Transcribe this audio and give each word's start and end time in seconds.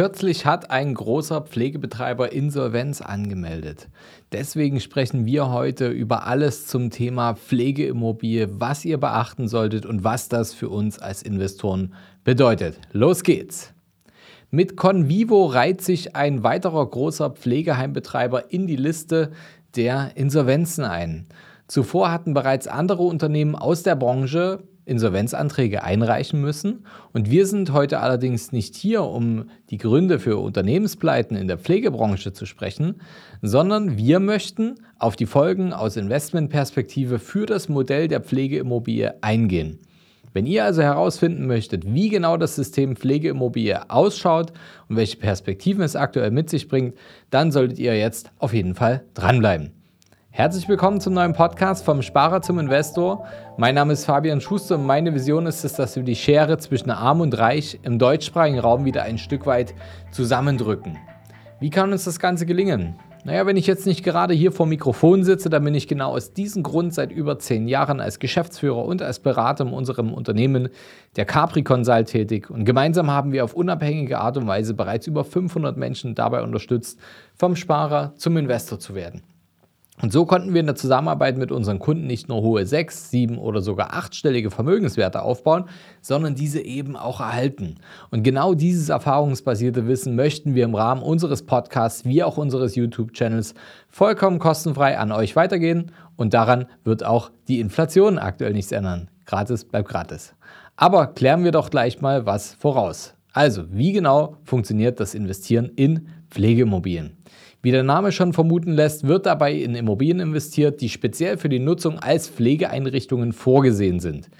Kürzlich 0.00 0.46
hat 0.46 0.70
ein 0.70 0.94
großer 0.94 1.42
Pflegebetreiber 1.42 2.32
Insolvenz 2.32 3.02
angemeldet. 3.02 3.90
Deswegen 4.32 4.80
sprechen 4.80 5.26
wir 5.26 5.50
heute 5.50 5.88
über 5.88 6.26
alles 6.26 6.66
zum 6.66 6.88
Thema 6.88 7.34
Pflegeimmobilie, 7.34 8.48
was 8.58 8.86
ihr 8.86 8.96
beachten 8.96 9.46
solltet 9.46 9.84
und 9.84 10.02
was 10.02 10.30
das 10.30 10.54
für 10.54 10.70
uns 10.70 10.98
als 10.98 11.20
Investoren 11.20 11.92
bedeutet. 12.24 12.80
Los 12.92 13.24
geht's! 13.24 13.74
Mit 14.50 14.74
Convivo 14.78 15.44
reiht 15.44 15.82
sich 15.82 16.16
ein 16.16 16.42
weiterer 16.42 16.88
großer 16.88 17.28
Pflegeheimbetreiber 17.28 18.50
in 18.50 18.66
die 18.66 18.76
Liste 18.76 19.32
der 19.76 20.12
Insolvenzen 20.14 20.86
ein. 20.86 21.26
Zuvor 21.68 22.10
hatten 22.10 22.32
bereits 22.32 22.68
andere 22.68 23.02
Unternehmen 23.02 23.54
aus 23.54 23.82
der 23.82 23.96
Branche 23.96 24.62
Insolvenzanträge 24.90 25.84
einreichen 25.84 26.40
müssen. 26.40 26.84
Und 27.12 27.30
wir 27.30 27.46
sind 27.46 27.72
heute 27.72 28.00
allerdings 28.00 28.50
nicht 28.50 28.74
hier, 28.74 29.04
um 29.04 29.44
die 29.70 29.78
Gründe 29.78 30.18
für 30.18 30.36
Unternehmenspleiten 30.36 31.36
in 31.36 31.48
der 31.48 31.58
Pflegebranche 31.58 32.32
zu 32.32 32.44
sprechen, 32.44 32.96
sondern 33.40 33.96
wir 33.96 34.18
möchten 34.18 34.74
auf 34.98 35.14
die 35.14 35.26
Folgen 35.26 35.72
aus 35.72 35.96
Investmentperspektive 35.96 37.20
für 37.20 37.46
das 37.46 37.68
Modell 37.68 38.08
der 38.08 38.20
Pflegeimmobilie 38.20 39.14
eingehen. 39.22 39.78
Wenn 40.32 40.46
ihr 40.46 40.64
also 40.64 40.82
herausfinden 40.82 41.46
möchtet, 41.46 41.92
wie 41.92 42.08
genau 42.08 42.36
das 42.36 42.56
System 42.56 42.96
Pflegeimmobilie 42.96 43.90
ausschaut 43.90 44.52
und 44.88 44.96
welche 44.96 45.16
Perspektiven 45.16 45.82
es 45.82 45.96
aktuell 45.96 46.30
mit 46.30 46.50
sich 46.50 46.68
bringt, 46.68 46.94
dann 47.30 47.50
solltet 47.52 47.78
ihr 47.78 47.96
jetzt 47.96 48.30
auf 48.38 48.52
jeden 48.52 48.74
Fall 48.74 49.04
dranbleiben. 49.14 49.79
Herzlich 50.32 50.68
willkommen 50.68 51.00
zum 51.00 51.14
neuen 51.14 51.32
Podcast 51.32 51.84
vom 51.84 52.02
Sparer 52.02 52.40
zum 52.40 52.60
Investor. 52.60 53.26
Mein 53.56 53.74
Name 53.74 53.94
ist 53.94 54.04
Fabian 54.04 54.40
Schuster 54.40 54.76
und 54.76 54.86
meine 54.86 55.12
Vision 55.12 55.44
ist 55.44 55.64
es, 55.64 55.72
dass 55.72 55.96
wir 55.96 56.04
die 56.04 56.14
Schere 56.14 56.56
zwischen 56.58 56.90
Arm 56.90 57.20
und 57.20 57.36
Reich 57.36 57.80
im 57.82 57.98
deutschsprachigen 57.98 58.60
Raum 58.60 58.84
wieder 58.84 59.02
ein 59.02 59.18
Stück 59.18 59.44
weit 59.44 59.74
zusammendrücken. 60.12 60.96
Wie 61.58 61.68
kann 61.68 61.90
uns 61.90 62.04
das 62.04 62.20
Ganze 62.20 62.46
gelingen? 62.46 62.94
Naja, 63.24 63.44
wenn 63.44 63.56
ich 63.56 63.66
jetzt 63.66 63.86
nicht 63.86 64.04
gerade 64.04 64.32
hier 64.32 64.52
vor 64.52 64.66
Mikrofon 64.66 65.24
sitze, 65.24 65.50
dann 65.50 65.64
bin 65.64 65.74
ich 65.74 65.88
genau 65.88 66.12
aus 66.12 66.32
diesem 66.32 66.62
Grund 66.62 66.94
seit 66.94 67.10
über 67.10 67.40
zehn 67.40 67.66
Jahren 67.66 68.00
als 68.00 68.20
Geschäftsführer 68.20 68.84
und 68.84 69.02
als 69.02 69.18
Berater 69.18 69.64
in 69.66 69.72
unserem 69.72 70.14
Unternehmen, 70.14 70.68
der 71.16 71.24
Capri 71.24 71.64
Consult, 71.64 72.06
tätig. 72.06 72.50
Und 72.50 72.64
gemeinsam 72.64 73.10
haben 73.10 73.32
wir 73.32 73.42
auf 73.42 73.52
unabhängige 73.52 74.20
Art 74.20 74.36
und 74.36 74.46
Weise 74.46 74.74
bereits 74.74 75.08
über 75.08 75.24
500 75.24 75.76
Menschen 75.76 76.14
dabei 76.14 76.40
unterstützt, 76.42 77.00
vom 77.34 77.56
Sparer 77.56 78.14
zum 78.16 78.36
Investor 78.36 78.78
zu 78.78 78.94
werden. 78.94 79.22
Und 80.02 80.12
so 80.12 80.24
konnten 80.24 80.54
wir 80.54 80.60
in 80.60 80.66
der 80.66 80.76
Zusammenarbeit 80.76 81.36
mit 81.36 81.52
unseren 81.52 81.78
Kunden 81.78 82.06
nicht 82.06 82.28
nur 82.28 82.40
hohe 82.40 82.64
sechs, 82.64 83.10
sieben 83.10 83.38
oder 83.38 83.60
sogar 83.60 83.92
achtstellige 83.92 84.50
Vermögenswerte 84.50 85.22
aufbauen, 85.22 85.64
sondern 86.00 86.34
diese 86.34 86.60
eben 86.64 86.96
auch 86.96 87.20
erhalten. 87.20 87.76
Und 88.10 88.22
genau 88.22 88.54
dieses 88.54 88.88
erfahrungsbasierte 88.88 89.86
Wissen 89.86 90.16
möchten 90.16 90.54
wir 90.54 90.64
im 90.64 90.74
Rahmen 90.74 91.02
unseres 91.02 91.44
Podcasts 91.44 92.04
wie 92.04 92.22
auch 92.22 92.38
unseres 92.38 92.76
YouTube-Channels 92.76 93.54
vollkommen 93.88 94.38
kostenfrei 94.38 94.98
an 94.98 95.12
euch 95.12 95.36
weitergehen. 95.36 95.92
Und 96.16 96.34
daran 96.34 96.66
wird 96.84 97.04
auch 97.04 97.30
die 97.48 97.60
Inflation 97.60 98.18
aktuell 98.18 98.52
nichts 98.52 98.72
ändern. 98.72 99.08
Gratis 99.26 99.64
bleibt 99.64 99.88
gratis. 99.88 100.34
Aber 100.76 101.08
klären 101.08 101.44
wir 101.44 101.52
doch 101.52 101.70
gleich 101.70 102.00
mal 102.00 102.24
was 102.24 102.54
voraus. 102.54 103.14
Also, 103.32 103.64
wie 103.70 103.92
genau 103.92 104.36
funktioniert 104.44 104.98
das 104.98 105.14
Investieren 105.14 105.70
in 105.76 106.08
Pflegeimmobilien? 106.30 107.16
Wie 107.62 107.72
der 107.72 107.82
Name 107.82 108.10
schon 108.10 108.32
vermuten 108.32 108.72
lässt, 108.72 109.06
wird 109.06 109.26
dabei 109.26 109.52
in 109.52 109.74
Immobilien 109.74 110.20
investiert, 110.20 110.80
die 110.80 110.88
speziell 110.88 111.36
für 111.36 111.48
die 111.48 111.58
Nutzung 111.58 111.98
als 111.98 112.28
Pflegeeinrichtungen 112.28 113.32
vorgesehen 113.32 114.00
sind. 114.00 114.30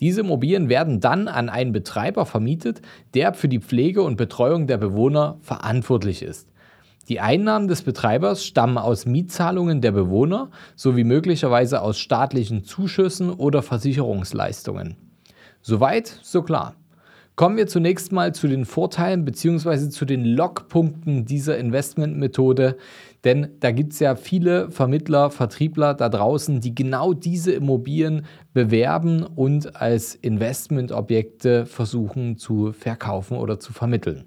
Diese 0.00 0.22
Immobilien 0.22 0.68
werden 0.68 0.98
dann 0.98 1.28
an 1.28 1.48
einen 1.48 1.72
Betreiber 1.72 2.26
vermietet, 2.26 2.82
der 3.14 3.32
für 3.32 3.48
die 3.48 3.60
Pflege 3.60 4.02
und 4.02 4.16
Betreuung 4.16 4.66
der 4.66 4.78
Bewohner 4.78 5.38
verantwortlich 5.40 6.22
ist. 6.22 6.48
Die 7.08 7.20
Einnahmen 7.20 7.68
des 7.68 7.82
Betreibers 7.82 8.44
stammen 8.44 8.78
aus 8.78 9.04
Mietzahlungen 9.04 9.80
der 9.80 9.92
Bewohner 9.92 10.50
sowie 10.74 11.04
möglicherweise 11.04 11.82
aus 11.82 11.98
staatlichen 11.98 12.64
Zuschüssen 12.64 13.30
oder 13.30 13.62
Versicherungsleistungen. 13.62 14.96
Soweit, 15.60 16.08
so 16.22 16.42
klar. 16.42 16.74
Kommen 17.36 17.56
wir 17.56 17.66
zunächst 17.66 18.12
mal 18.12 18.32
zu 18.32 18.46
den 18.46 18.64
Vorteilen 18.64 19.24
bzw. 19.24 19.88
zu 19.88 20.04
den 20.04 20.24
Lockpunkten 20.24 21.24
dieser 21.24 21.58
Investmentmethode. 21.58 22.76
Denn 23.24 23.48
da 23.58 23.72
gibt 23.72 23.92
es 23.92 23.98
ja 23.98 24.14
viele 24.14 24.70
Vermittler, 24.70 25.30
Vertriebler 25.30 25.94
da 25.94 26.08
draußen, 26.08 26.60
die 26.60 26.76
genau 26.76 27.12
diese 27.12 27.50
Immobilien 27.50 28.24
bewerben 28.52 29.24
und 29.24 29.74
als 29.74 30.14
Investmentobjekte 30.14 31.66
versuchen 31.66 32.36
zu 32.36 32.72
verkaufen 32.72 33.36
oder 33.36 33.58
zu 33.58 33.72
vermitteln. 33.72 34.26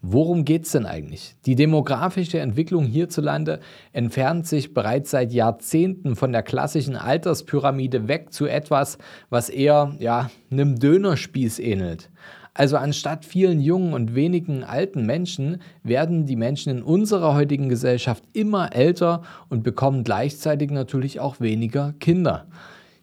Worum 0.00 0.44
geht 0.44 0.64
es 0.64 0.72
denn 0.72 0.86
eigentlich? 0.86 1.34
Die 1.44 1.56
demografische 1.56 2.38
Entwicklung 2.38 2.84
hierzulande 2.84 3.58
entfernt 3.92 4.46
sich 4.46 4.72
bereits 4.72 5.10
seit 5.10 5.32
Jahrzehnten 5.32 6.14
von 6.14 6.30
der 6.30 6.44
klassischen 6.44 6.94
Alterspyramide 6.94 8.06
weg 8.06 8.32
zu 8.32 8.46
etwas, 8.46 8.98
was 9.28 9.48
eher 9.48 9.96
ja, 9.98 10.30
einem 10.52 10.78
Dönerspieß 10.78 11.58
ähnelt. 11.58 12.10
Also 12.54 12.76
anstatt 12.76 13.24
vielen 13.24 13.60
jungen 13.60 13.92
und 13.92 14.14
wenigen 14.14 14.62
alten 14.62 15.04
Menschen 15.04 15.62
werden 15.82 16.26
die 16.26 16.36
Menschen 16.36 16.78
in 16.78 16.82
unserer 16.82 17.34
heutigen 17.34 17.68
Gesellschaft 17.68 18.22
immer 18.32 18.74
älter 18.74 19.22
und 19.48 19.64
bekommen 19.64 20.04
gleichzeitig 20.04 20.70
natürlich 20.70 21.18
auch 21.18 21.40
weniger 21.40 21.92
Kinder. 21.98 22.46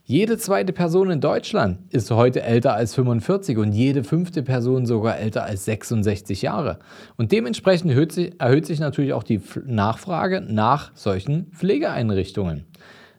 Jede 0.08 0.38
zweite 0.38 0.72
Person 0.72 1.10
in 1.10 1.20
Deutschland 1.20 1.80
ist 1.92 2.12
heute 2.12 2.44
älter 2.44 2.76
als 2.76 2.94
45 2.94 3.58
und 3.58 3.72
jede 3.72 4.04
fünfte 4.04 4.44
Person 4.44 4.86
sogar 4.86 5.18
älter 5.18 5.46
als 5.46 5.66
66 5.66 6.44
Jahre. 6.44 6.78
Und 7.18 7.32
dementsprechend 7.32 7.90
erhöht 7.90 8.12
sich, 8.12 8.40
erhöht 8.40 8.68
sich 8.68 8.80
natürlich 8.80 9.14
auch 9.14 9.24
die 9.24 9.42
Nachfrage 9.66 10.42
nach 10.42 10.92
solchen 10.94 11.48
Pflegeeinrichtungen. 11.48 12.66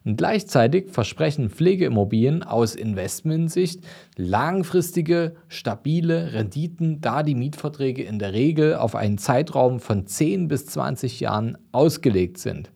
Und 0.04 0.16
gleichzeitig 0.16 0.92
versprechen 0.92 1.50
Pflegeimmobilien 1.50 2.44
aus 2.44 2.76
Investmentsicht 2.76 3.80
langfristige, 4.14 5.34
stabile 5.48 6.34
Renditen, 6.34 7.00
da 7.00 7.24
die 7.24 7.34
Mietverträge 7.34 8.04
in 8.04 8.20
der 8.20 8.32
Regel 8.32 8.76
auf 8.76 8.94
einen 8.94 9.18
Zeitraum 9.18 9.80
von 9.80 10.06
10 10.06 10.47
bis 10.47 10.66
20 10.66 11.18
Jahren 11.18 11.58
ausgelegt 11.72 12.38
sind. 12.38 12.70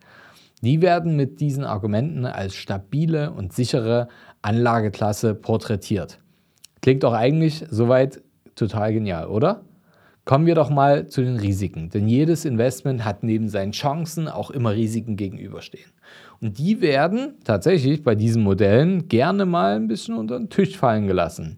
Die 0.61 0.81
werden 0.81 1.15
mit 1.15 1.39
diesen 1.41 1.63
Argumenten 1.63 2.25
als 2.25 2.55
stabile 2.55 3.31
und 3.31 3.51
sichere 3.51 4.07
Anlageklasse 4.41 5.33
porträtiert. 5.33 6.19
Klingt 6.81 7.03
doch 7.03 7.13
eigentlich 7.13 7.65
soweit 7.69 8.21
total 8.55 8.93
genial, 8.93 9.27
oder? 9.27 9.63
Kommen 10.23 10.45
wir 10.45 10.53
doch 10.53 10.69
mal 10.69 11.07
zu 11.07 11.23
den 11.23 11.37
Risiken, 11.37 11.89
denn 11.89 12.07
jedes 12.07 12.45
Investment 12.45 13.03
hat 13.03 13.23
neben 13.23 13.49
seinen 13.49 13.71
Chancen 13.71 14.27
auch 14.27 14.51
immer 14.51 14.73
Risiken 14.73 15.15
gegenüberstehen. 15.15 15.89
Und 16.39 16.59
die 16.59 16.79
werden 16.79 17.39
tatsächlich 17.43 18.03
bei 18.03 18.13
diesen 18.13 18.43
Modellen 18.43 19.07
gerne 19.07 19.47
mal 19.47 19.75
ein 19.75 19.87
bisschen 19.87 20.15
unter 20.15 20.37
den 20.37 20.49
Tisch 20.49 20.77
fallen 20.77 21.07
gelassen. 21.07 21.57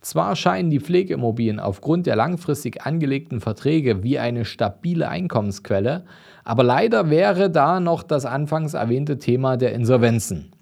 Zwar 0.00 0.36
scheinen 0.36 0.70
die 0.70 0.80
Pflegeimmobilien 0.80 1.58
aufgrund 1.58 2.06
der 2.06 2.14
langfristig 2.14 2.86
angelegten 2.86 3.40
Verträge 3.40 4.02
wie 4.02 4.18
eine 4.18 4.44
stabile 4.44 5.08
Einkommensquelle, 5.08 6.04
aber 6.44 6.62
leider 6.62 7.10
wäre 7.10 7.50
da 7.50 7.80
noch 7.80 8.02
das 8.02 8.24
anfangs 8.24 8.74
erwähnte 8.74 9.18
Thema 9.18 9.56
der 9.56 9.72
Insolvenzen. 9.72 10.52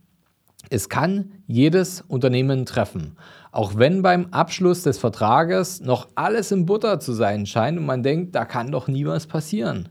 Es 0.68 0.88
kann 0.88 1.32
jedes 1.46 2.00
Unternehmen 2.00 2.66
treffen, 2.66 3.16
auch 3.52 3.76
wenn 3.76 4.02
beim 4.02 4.26
Abschluss 4.32 4.82
des 4.82 4.98
Vertrages 4.98 5.80
noch 5.80 6.08
alles 6.16 6.50
in 6.50 6.66
Butter 6.66 6.98
zu 6.98 7.12
sein 7.12 7.46
scheint 7.46 7.78
und 7.78 7.86
man 7.86 8.02
denkt, 8.02 8.34
da 8.34 8.44
kann 8.44 8.72
doch 8.72 8.88
nie 8.88 9.06
was 9.06 9.26
passieren. 9.26 9.90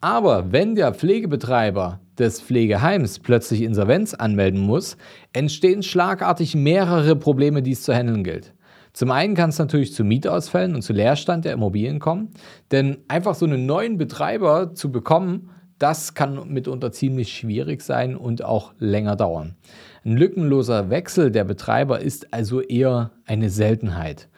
Aber 0.00 0.52
wenn 0.52 0.74
der 0.74 0.94
Pflegebetreiber 0.94 1.98
des 2.18 2.40
Pflegeheims 2.40 3.18
plötzlich 3.18 3.62
Insolvenz 3.62 4.14
anmelden 4.14 4.60
muss, 4.60 4.96
entstehen 5.32 5.82
schlagartig 5.82 6.54
mehrere 6.54 7.16
Probleme, 7.16 7.62
die 7.62 7.72
es 7.72 7.82
zu 7.82 7.94
handeln 7.94 8.22
gilt. 8.22 8.54
Zum 8.94 9.10
einen 9.10 9.34
kann 9.34 9.50
es 9.50 9.58
natürlich 9.58 9.92
zu 9.92 10.04
Mietausfällen 10.04 10.76
und 10.76 10.82
zu 10.82 10.92
Leerstand 10.92 11.44
der 11.44 11.52
Immobilien 11.52 11.98
kommen, 11.98 12.30
denn 12.70 12.98
einfach 13.08 13.34
so 13.34 13.44
einen 13.44 13.66
neuen 13.66 13.98
Betreiber 13.98 14.72
zu 14.72 14.92
bekommen, 14.92 15.50
das 15.80 16.14
kann 16.14 16.48
mitunter 16.48 16.92
ziemlich 16.92 17.36
schwierig 17.36 17.82
sein 17.82 18.14
und 18.14 18.44
auch 18.44 18.72
länger 18.78 19.16
dauern. 19.16 19.56
Ein 20.04 20.16
lückenloser 20.16 20.90
Wechsel 20.90 21.32
der 21.32 21.42
Betreiber 21.42 22.00
ist 22.00 22.32
also 22.32 22.60
eher 22.60 23.10
eine 23.26 23.50
Seltenheit. 23.50 24.28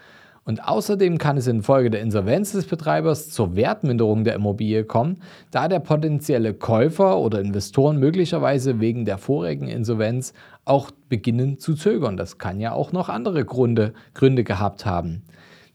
Und 0.46 0.66
außerdem 0.66 1.18
kann 1.18 1.36
es 1.36 1.48
infolge 1.48 1.90
der 1.90 2.02
Insolvenz 2.02 2.52
des 2.52 2.66
Betreibers 2.66 3.30
zur 3.30 3.56
Wertminderung 3.56 4.22
der 4.22 4.36
Immobilie 4.36 4.84
kommen, 4.84 5.20
da 5.50 5.66
der 5.66 5.80
potenzielle 5.80 6.54
Käufer 6.54 7.18
oder 7.18 7.40
Investoren 7.40 7.98
möglicherweise 7.98 8.78
wegen 8.78 9.04
der 9.04 9.18
vorigen 9.18 9.66
Insolvenz 9.66 10.34
auch 10.64 10.92
beginnen 11.08 11.58
zu 11.58 11.74
zögern. 11.74 12.16
Das 12.16 12.38
kann 12.38 12.60
ja 12.60 12.70
auch 12.72 12.92
noch 12.92 13.08
andere 13.08 13.44
Gründe, 13.44 13.92
Gründe 14.14 14.44
gehabt 14.44 14.86
haben. 14.86 15.22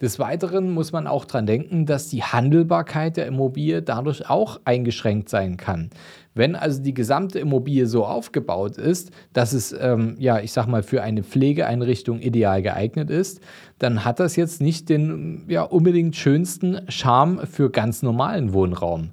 Des 0.02 0.18
Weiteren 0.18 0.72
muss 0.72 0.92
man 0.92 1.06
auch 1.06 1.26
daran 1.26 1.46
denken, 1.46 1.86
dass 1.86 2.08
die 2.08 2.24
Handelbarkeit 2.24 3.18
der 3.18 3.28
Immobilie 3.28 3.84
dadurch 3.84 4.28
auch 4.30 4.60
eingeschränkt 4.66 5.30
sein 5.30 5.58
kann. 5.58 5.92
Wenn 6.34 6.56
also 6.56 6.82
die 6.82 6.94
gesamte 6.94 7.40
Immobilie 7.40 7.86
so 7.86 8.06
aufgebaut 8.06 8.78
ist, 8.78 9.12
dass 9.34 9.54
es, 9.54 9.76
ähm, 9.80 10.16
ja, 10.18 10.40
ich 10.40 10.54
sag 10.54 10.66
mal, 10.66 10.82
für 10.82 11.04
eine 11.04 11.24
Pflegeeinrichtung 11.24 12.20
ideal 12.20 12.64
geeignet 12.64 13.10
ist, 13.12 13.42
dann 13.80 14.04
hat 14.04 14.20
das 14.20 14.36
jetzt 14.38 14.60
nicht 14.60 14.90
den 14.90 15.46
ja, 15.48 15.64
unbedingt 15.64 16.16
schönsten 16.16 16.82
Charme 16.88 17.46
für 17.46 17.70
ganz 17.70 18.02
normalen 18.02 18.54
Wohnraum. 18.54 19.12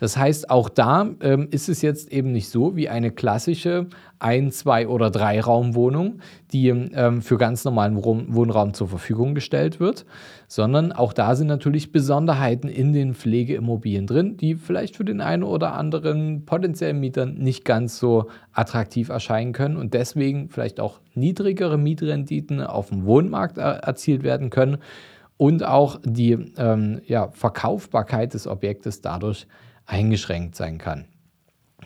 Das 0.00 0.16
heißt, 0.16 0.50
auch 0.50 0.68
da 0.68 1.08
ähm, 1.20 1.48
ist 1.50 1.68
es 1.68 1.82
jetzt 1.82 2.10
eben 2.10 2.32
nicht 2.32 2.48
so 2.48 2.74
wie 2.74 2.88
eine 2.88 3.10
klassische 3.10 3.86
Ein-, 4.18 4.50
Zwei- 4.50 4.88
oder 4.88 5.10
Drei-Raumwohnung, 5.10 6.20
die 6.52 6.68
ähm, 6.68 7.22
für 7.22 7.36
ganz 7.36 7.64
normalen 7.64 8.02
Wohnraum 8.02 8.74
zur 8.74 8.88
Verfügung 8.88 9.34
gestellt 9.34 9.78
wird, 9.78 10.06
sondern 10.48 10.92
auch 10.92 11.12
da 11.12 11.36
sind 11.36 11.46
natürlich 11.46 11.92
Besonderheiten 11.92 12.68
in 12.68 12.92
den 12.92 13.14
Pflegeimmobilien 13.14 14.06
drin, 14.06 14.36
die 14.38 14.54
vielleicht 14.54 14.96
für 14.96 15.04
den 15.04 15.20
einen 15.20 15.42
oder 15.42 15.74
anderen 15.74 16.46
potenziellen 16.46 16.98
Mietern 16.98 17.34
nicht 17.34 17.64
ganz 17.64 17.98
so 17.98 18.28
attraktiv 18.52 19.10
erscheinen 19.10 19.52
können 19.52 19.76
und 19.76 19.92
deswegen 19.92 20.48
vielleicht 20.48 20.80
auch 20.80 21.00
niedrigere 21.14 21.76
Mietrenditen 21.76 22.62
auf 22.62 22.88
dem 22.88 23.04
Wohnmarkt 23.04 23.58
er 23.58 23.80
erzielt 23.84 24.22
werden 24.22 24.48
können 24.48 24.78
und 25.36 25.64
auch 25.64 25.98
die 26.04 26.32
ähm, 26.58 27.00
ja, 27.06 27.28
Verkaufbarkeit 27.32 28.34
des 28.34 28.46
Objektes 28.46 29.02
dadurch 29.02 29.46
eingeschränkt 29.86 30.54
sein 30.56 30.78
kann. 30.78 31.06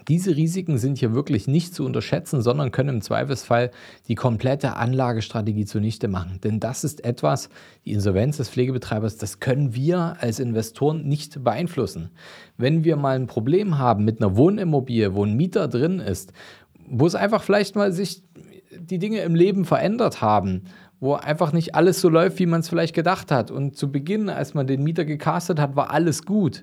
Diese 0.08 0.36
Risiken 0.36 0.76
sind 0.76 0.98
hier 0.98 1.14
wirklich 1.14 1.48
nicht 1.48 1.74
zu 1.74 1.84
unterschätzen, 1.84 2.42
sondern 2.42 2.72
können 2.72 2.96
im 2.96 3.00
Zweifelsfall 3.00 3.70
die 4.06 4.14
komplette 4.14 4.76
Anlagestrategie 4.76 5.64
zunichte 5.64 6.08
machen. 6.08 6.40
Denn 6.44 6.60
das 6.60 6.84
ist 6.84 7.04
etwas, 7.04 7.48
die 7.84 7.92
Insolvenz 7.92 8.36
des 8.36 8.50
Pflegebetreibers, 8.50 9.16
das 9.16 9.40
können 9.40 9.74
wir 9.74 10.16
als 10.20 10.40
Investoren 10.40 11.06
nicht 11.08 11.42
beeinflussen. 11.42 12.10
Wenn 12.58 12.84
wir 12.84 12.96
mal 12.96 13.16
ein 13.16 13.26
Problem 13.26 13.78
haben 13.78 14.04
mit 14.04 14.20
einer 14.20 14.36
Wohnimmobilie, 14.36 15.14
wo 15.14 15.24
ein 15.24 15.36
Mieter 15.36 15.68
drin 15.68 16.00
ist, 16.00 16.32
wo 16.86 17.06
es 17.06 17.14
einfach 17.14 17.42
vielleicht 17.42 17.76
mal 17.76 17.92
sich 17.92 18.22
die 18.76 18.98
Dinge 18.98 19.20
im 19.20 19.34
Leben 19.34 19.64
verändert 19.64 20.20
haben, 20.20 20.64
wo 21.00 21.14
einfach 21.14 21.52
nicht 21.52 21.74
alles 21.74 22.00
so 22.00 22.08
läuft, 22.08 22.38
wie 22.38 22.46
man 22.46 22.60
es 22.60 22.68
vielleicht 22.68 22.94
gedacht 22.94 23.30
hat. 23.30 23.50
Und 23.50 23.76
zu 23.76 23.90
Beginn, 23.90 24.28
als 24.28 24.52
man 24.52 24.66
den 24.66 24.82
Mieter 24.82 25.04
gecastet 25.04 25.58
hat, 25.60 25.76
war 25.76 25.90
alles 25.90 26.24
gut 26.24 26.62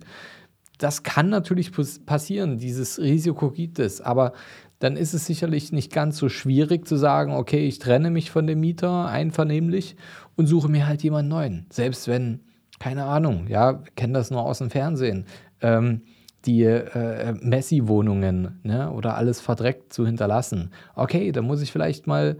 das 0.81 1.03
kann 1.03 1.29
natürlich 1.29 1.71
passieren, 2.05 2.57
dieses 2.57 2.99
Risiko 2.99 3.51
gibt 3.51 3.79
es, 3.79 4.01
aber 4.01 4.33
dann 4.79 4.97
ist 4.97 5.13
es 5.13 5.27
sicherlich 5.27 5.71
nicht 5.71 5.93
ganz 5.93 6.17
so 6.17 6.27
schwierig 6.27 6.87
zu 6.87 6.95
sagen, 6.95 7.33
okay, 7.33 7.67
ich 7.67 7.77
trenne 7.77 8.09
mich 8.09 8.31
von 8.31 8.47
dem 8.47 8.59
Mieter 8.59 9.05
einvernehmlich 9.05 9.95
und 10.35 10.47
suche 10.47 10.69
mir 10.69 10.87
halt 10.87 11.03
jemanden 11.03 11.29
neuen. 11.29 11.65
Selbst 11.69 12.07
wenn, 12.07 12.39
keine 12.79 13.05
Ahnung, 13.05 13.45
ja, 13.47 13.83
kennen 13.95 14.13
das 14.13 14.31
nur 14.31 14.41
aus 14.41 14.57
dem 14.57 14.71
Fernsehen, 14.71 15.25
ähm, 15.61 16.01
die 16.45 16.63
äh, 16.63 17.33
Messi-Wohnungen 17.39 18.59
ne, 18.63 18.91
oder 18.91 19.15
alles 19.15 19.39
verdreckt 19.39 19.93
zu 19.93 20.07
hinterlassen. 20.07 20.71
Okay, 20.95 21.31
dann 21.31 21.45
muss 21.45 21.61
ich 21.61 21.71
vielleicht 21.71 22.07
mal 22.07 22.37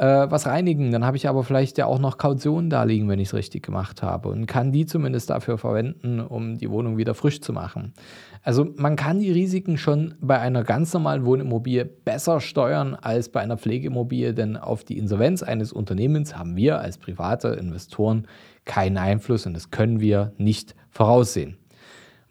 äh, 0.00 0.30
was 0.30 0.46
reinigen. 0.46 0.90
Dann 0.90 1.04
habe 1.04 1.18
ich 1.18 1.28
aber 1.28 1.44
vielleicht 1.44 1.76
ja 1.76 1.84
auch 1.84 1.98
noch 1.98 2.16
Kaution 2.16 2.70
da 2.70 2.84
liegen, 2.84 3.08
wenn 3.08 3.20
ich 3.20 3.28
es 3.28 3.34
richtig 3.34 3.62
gemacht 3.62 4.02
habe 4.02 4.30
und 4.30 4.46
kann 4.46 4.72
die 4.72 4.86
zumindest 4.86 5.28
dafür 5.28 5.58
verwenden, 5.58 6.20
um 6.20 6.56
die 6.56 6.70
Wohnung 6.70 6.96
wieder 6.96 7.14
frisch 7.14 7.42
zu 7.42 7.52
machen. 7.52 7.92
Also 8.42 8.66
man 8.76 8.96
kann 8.96 9.20
die 9.20 9.30
Risiken 9.30 9.76
schon 9.76 10.14
bei 10.20 10.40
einer 10.40 10.64
ganz 10.64 10.94
normalen 10.94 11.26
Wohnimmobilie 11.26 11.84
besser 11.84 12.40
steuern 12.40 12.94
als 12.94 13.28
bei 13.28 13.40
einer 13.40 13.58
Pflegeimmobilie, 13.58 14.32
denn 14.32 14.56
auf 14.56 14.84
die 14.84 14.96
Insolvenz 14.96 15.42
eines 15.42 15.70
Unternehmens 15.70 16.36
haben 16.36 16.56
wir 16.56 16.80
als 16.80 16.96
private 16.96 17.48
Investoren 17.48 18.26
keinen 18.64 18.96
Einfluss 18.96 19.44
und 19.44 19.52
das 19.52 19.70
können 19.70 20.00
wir 20.00 20.32
nicht 20.38 20.74
voraussehen. 20.88 21.59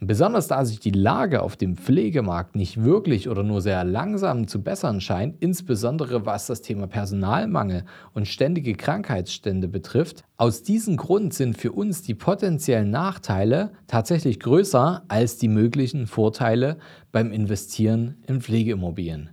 Besonders 0.01 0.47
da 0.47 0.63
sich 0.63 0.79
die 0.79 0.91
Lage 0.91 1.41
auf 1.41 1.57
dem 1.57 1.75
Pflegemarkt 1.75 2.55
nicht 2.55 2.81
wirklich 2.83 3.27
oder 3.27 3.43
nur 3.43 3.61
sehr 3.61 3.83
langsam 3.83 4.47
zu 4.47 4.63
bessern 4.63 5.01
scheint, 5.01 5.35
insbesondere 5.41 6.25
was 6.25 6.47
das 6.47 6.61
Thema 6.61 6.87
Personalmangel 6.87 7.83
und 8.13 8.25
ständige 8.25 8.75
Krankheitsstände 8.75 9.67
betrifft, 9.67 10.23
aus 10.37 10.63
diesem 10.63 10.95
Grund 10.95 11.33
sind 11.33 11.57
für 11.57 11.73
uns 11.73 12.01
die 12.01 12.15
potenziellen 12.15 12.89
Nachteile 12.89 13.73
tatsächlich 13.87 14.39
größer 14.39 15.03
als 15.09 15.37
die 15.37 15.49
möglichen 15.49 16.07
Vorteile 16.07 16.77
beim 17.11 17.33
Investieren 17.33 18.23
in 18.25 18.39
Pflegeimmobilien. 18.39 19.31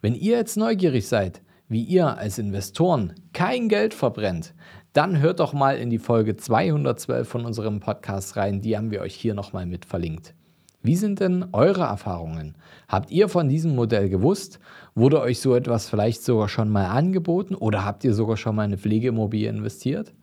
Wenn 0.00 0.16
ihr 0.16 0.36
jetzt 0.36 0.56
neugierig 0.56 1.06
seid, 1.06 1.42
wie 1.68 1.82
ihr 1.82 2.18
als 2.18 2.38
Investoren 2.38 3.12
kein 3.32 3.68
Geld 3.68 3.94
verbrennt, 3.94 4.54
dann 4.92 5.20
hört 5.20 5.40
doch 5.40 5.52
mal 5.52 5.76
in 5.76 5.90
die 5.90 5.98
Folge 5.98 6.36
212 6.36 7.28
von 7.28 7.44
unserem 7.44 7.80
Podcast 7.80 8.36
rein. 8.36 8.60
Die 8.60 8.76
haben 8.76 8.90
wir 8.90 9.00
euch 9.00 9.14
hier 9.14 9.34
nochmal 9.34 9.66
mit 9.66 9.84
verlinkt. 9.84 10.34
Wie 10.82 10.96
sind 10.96 11.20
denn 11.20 11.46
eure 11.52 11.82
Erfahrungen? 11.82 12.54
Habt 12.88 13.10
ihr 13.10 13.28
von 13.28 13.48
diesem 13.48 13.74
Modell 13.74 14.08
gewusst? 14.08 14.60
Wurde 14.94 15.20
euch 15.20 15.40
so 15.40 15.54
etwas 15.54 15.88
vielleicht 15.88 16.22
sogar 16.22 16.48
schon 16.48 16.70
mal 16.70 16.86
angeboten 16.86 17.54
oder 17.54 17.84
habt 17.84 18.04
ihr 18.04 18.14
sogar 18.14 18.36
schon 18.36 18.56
mal 18.56 18.62
eine 18.62 18.78
Pflegeimmobilie 18.78 19.50
investiert? 19.50 20.14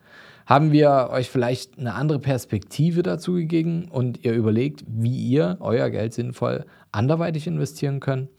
Haben 0.45 0.71
wir 0.71 1.09
euch 1.12 1.29
vielleicht 1.29 1.77
eine 1.77 1.94
andere 1.94 2.19
Perspektive 2.19 3.03
dazu 3.03 3.33
gegeben 3.33 3.88
und 3.89 4.23
ihr 4.23 4.33
überlegt, 4.33 4.83
wie 4.88 5.17
ihr 5.17 5.57
euer 5.59 5.89
Geld 5.89 6.13
sinnvoll 6.13 6.65
anderweitig 6.91 7.47
investieren 7.47 8.00
könnt? 8.00 8.29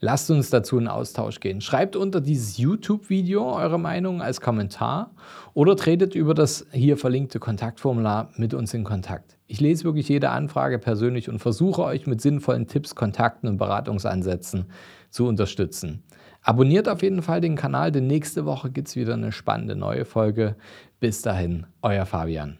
Lasst 0.00 0.30
uns 0.30 0.50
dazu 0.50 0.78
in 0.78 0.88
Austausch 0.88 1.40
gehen. 1.40 1.60
Schreibt 1.60 1.96
unter 1.96 2.20
dieses 2.20 2.58
YouTube-Video 2.58 3.54
eure 3.54 3.78
Meinung 3.78 4.20
als 4.20 4.40
Kommentar 4.40 5.14
oder 5.54 5.74
tretet 5.74 6.14
über 6.14 6.34
das 6.34 6.66
hier 6.72 6.98
verlinkte 6.98 7.38
Kontaktformular 7.38 8.30
mit 8.36 8.52
uns 8.52 8.74
in 8.74 8.84
Kontakt. 8.84 9.38
Ich 9.46 9.60
lese 9.60 9.84
wirklich 9.84 10.08
jede 10.08 10.30
Anfrage 10.30 10.78
persönlich 10.78 11.30
und 11.30 11.38
versuche 11.38 11.82
euch 11.82 12.06
mit 12.06 12.20
sinnvollen 12.20 12.66
Tipps, 12.66 12.94
Kontakten 12.94 13.48
und 13.48 13.56
Beratungsansätzen 13.56 14.66
zu 15.08 15.26
unterstützen. 15.26 16.02
Abonniert 16.42 16.88
auf 16.88 17.02
jeden 17.02 17.22
Fall 17.22 17.40
den 17.40 17.56
Kanal, 17.56 17.90
denn 17.90 18.06
nächste 18.06 18.44
Woche 18.44 18.70
gibt 18.70 18.88
es 18.88 18.96
wieder 18.96 19.14
eine 19.14 19.32
spannende 19.32 19.76
neue 19.76 20.04
Folge. 20.04 20.56
Bis 21.00 21.22
dahin, 21.22 21.66
euer 21.80 22.06
Fabian. 22.06 22.58